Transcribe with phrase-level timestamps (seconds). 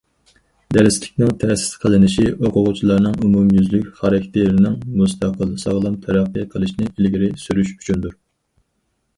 [0.77, 8.19] دەرسلىكنىڭ تەسىس قىلىنىشى ئوقۇغۇچىلارنىڭ ئومۇميۈزلۈك خاراكتېرىنىڭ مۇستەقىل، ساغلام تەرەققىي قىلىشىنى ئىلگىرى سۈرۈش ئۈچۈندۇر.